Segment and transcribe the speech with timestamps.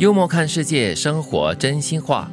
[0.00, 2.26] 幽默看世界，生活真心话。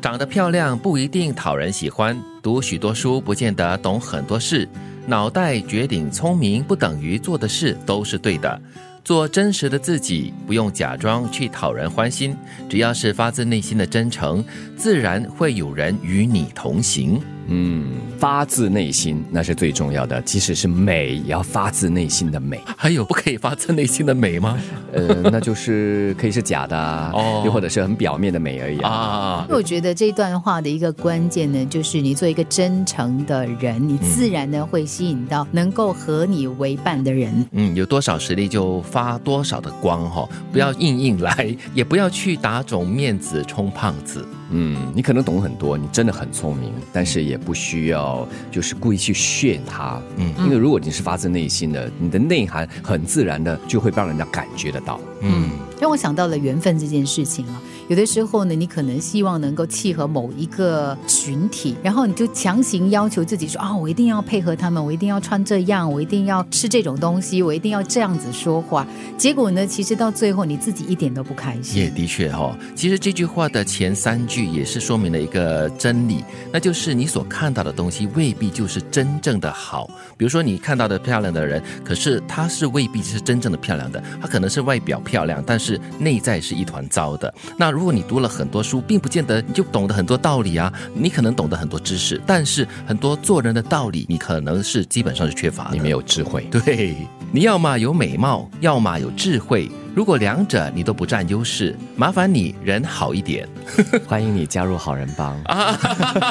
[0.00, 4.68] 长得漂亮不一定讨人喜欢，读许多书不见得懂很多事。
[5.06, 8.60] 脑袋绝顶聪明不等于做的事都是对的。
[9.04, 12.36] 做真实的自己，不用假装去讨人欢心，
[12.68, 14.44] 只要是发自内心的真诚，
[14.76, 17.22] 自然会有人与你同行。
[17.48, 17.86] 嗯，
[18.18, 22.60] 发自内心那是最重要的，即使是美，也要发自内心的美。
[22.76, 24.58] 还有不可以发自内心的美吗？
[24.92, 26.76] 呃，那就是可以是假的，
[27.12, 29.46] 哦，又或者是很表面的美而已啊。
[29.48, 37.46] 我觉得这段话的一个关键呢，就是你做一个真诚的人，你自然呢会吸引到能够和你为伴的人。
[37.52, 44.26] 嗯，有多少实力就发多少的光哈，不要硬硬来，也不要去打肿面子充胖子。
[44.52, 50.00] 嗯，你可能懂很多，你真的很聪明，但是也不需要就是故意去炫他。
[50.16, 55.00] 嗯，因为如果你是发自内心的，你的内涵很自然的就会让人家感觉得到。
[55.22, 57.60] 嗯，让我想到了缘分这件事情啊。
[57.88, 68.86] 有的时候呢，你可能希望能够契合某一个群体，然后你就强行要求自己说啊，我一定要配合他们，我一定要穿这样，我一定要吃这种东西，我一定要这样子说话。
[69.18, 71.82] 结果呢，其实到最后你自己一点都不开心。
[71.82, 79.90] 也的确哈，其实这句话的前三句也是说明了一个真理，那就是你所看到的东西未必就是真正的好。
[80.16, 87.32] 比如说你看到的漂亮的人，可是他是未必是真正的漂亮的，他可能是外表漂亮，但是内在是一团糟的。
[87.58, 90.72] 那如果你读了很多书，并不见得你就懂得很多道理啊。
[90.94, 95.76] 你可能懂得很多知识，但是很多做人的道理，你可能是基本上是缺乏的。
[95.76, 96.96] 你没有智慧，对，
[97.32, 99.70] 你要么有美貌，要么有智慧。
[99.94, 103.46] 如果两者你都不占优势，麻烦你人好一点。
[104.08, 105.78] 欢迎你加入好人帮啊！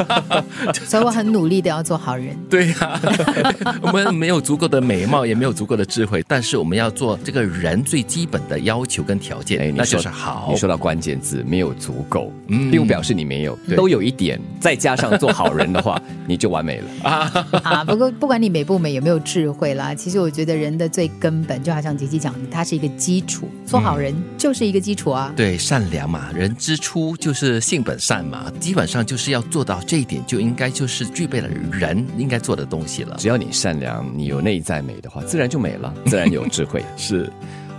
[0.86, 2.36] 所以我很努力的要做好人。
[2.50, 3.00] 对呀，
[3.82, 10.50] 我们没有足够的美貌，也没有足够的智慧，但是我们要做这个人最基本的要求跟条件，哎那就是好。
[10.52, 17.48] 你说到关键字，没有足够，嗯并不表示你没有，都有一点，再加上做好人的话，你就完美了啊！
[17.64, 23.48] 啊，不过不管你美不美，有没有智慧啦，其实我觉得人的最根本，就好像杰杰讲的，它是一个基础。
[23.66, 33.16] 做好人就是一个基础啊，对，善良嘛，人之初就是性本善嘛，基本上就是要做到这一点，就应该就是具备了人应该做的东西了。
[33.17, 36.84] 只要你善良，你有内在美的话，自然就美了，自然有智慧。
[36.98, 37.32] 是。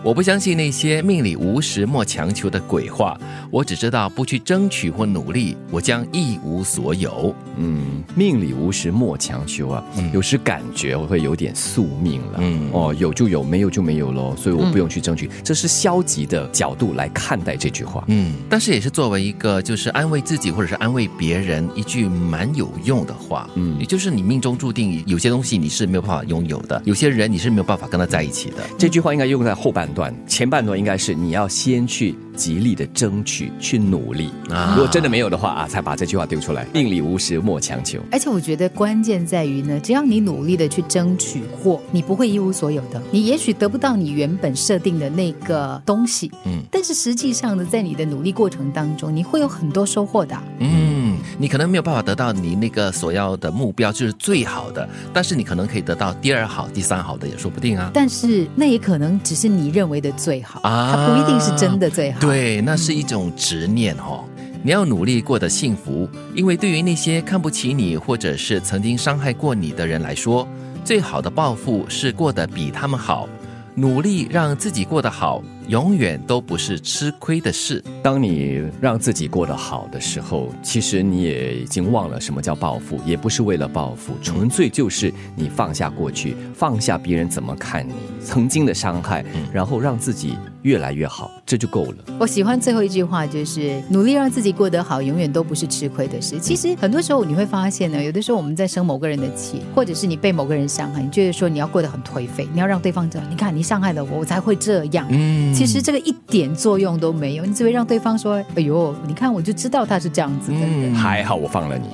[0.05, 3.17] 我不相信那些命里无时莫强求的鬼话，
[3.53, 7.33] 我只知道不去争取或努力，我将一无所有。
[7.57, 12.39] 嗯，命里无时莫强求啊，嗯有时感觉我会有点宿命了。
[12.39, 18.03] 嗯，哦，有就有，没有就没有喽，所以我不用去争取，这是消极的角度来看待这句话。
[18.09, 23.49] 嗯，但是也是作为一个就是安慰自己或者是安慰别人一句蛮有用的话。
[23.55, 28.57] 嗯，也就是你命中注定有些东西你是没有办法拥有的，有些人你是没有办法跟他在一起的。
[28.77, 29.92] 这句话应该用在后半。
[29.93, 34.75] 段前半段应该是你要先去极力的争取，去努力啊！
[34.77, 36.67] 如果真的没有的话啊，才把这句话丢出来。
[36.73, 38.01] 命里无时莫强求。
[38.11, 43.01] 而且我觉得关键在于呢，只要你努力的去争取或你不会一无所有的。
[43.11, 51.02] 你也许得不到你原本设定的那个东西，嗯，但是实际上呢，在你的努力过程当中，你会有很多收获的，嗯。
[51.39, 57.91] 你可能没有办法得到你那个所要的目标，就是最好的，但是你可能可以得到第二好、第三好的也说不定啊。
[57.93, 62.21] 但是那也可能只是你认为的最好啊，它不一定是真的最好。
[62.21, 64.25] 对，那是一种执念哦。
[64.65, 70.47] 你要努力过得幸福，因为对于那些看不起你或者是曾经伤害过你的人来说，
[70.85, 73.29] 最好的报复是过得比他们好。
[73.75, 75.43] 努力让自己过得好。
[75.69, 77.83] 永远都不是吃亏的事。
[78.03, 87.93] 当你让自己过得好的时候，其实你也已经忘了什么叫报复，也不是为了报复，纯粹就是你放下过去，放下别人怎么看你
[88.25, 91.97] 曾经的伤害，然后让自己越来越好，这就够了。
[92.19, 96.39] 我喜欢最后一句话，就是努力让自己过得好，永远都不是吃亏的事。
[96.39, 105.07] 其实很多时候你会发现呢，有的时候我们在生某个人的气，或者是你被某个人伤害，你觉得说你要过得很颓废，你要让对方知道，你看你伤害了我，我才会这样。
[105.11, 105.52] 嗯。
[105.53, 111.89] 其实这个一点作用都没有，你只会让对方说：“哎呦，你看，我就知道他是这样子的。”还好我放了你，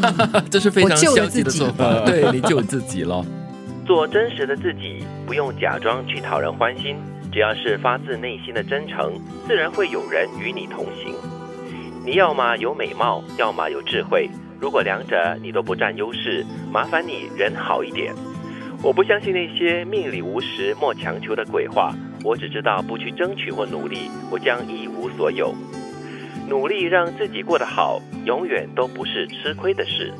[0.50, 2.00] 这是非常消极的做法。
[2.04, 3.24] 对，你救自己了。
[3.86, 6.96] 做真实的自己，不用假装去讨人欢心，
[7.30, 9.12] 只要是发自内心的真诚，
[9.46, 11.14] 自然会有人与你同行。
[12.06, 14.28] 你要么有美貌，要么有智慧。
[14.58, 18.14] 如果两者你都不占优势，麻烦你人好一点。
[18.82, 21.94] 我不相信那些命里无时莫强求的鬼话。
[22.24, 25.54] 我只知道不去争取或努力，我将一无所有。
[26.48, 30.10] 努力让自己过得好，永远都不是吃亏的事。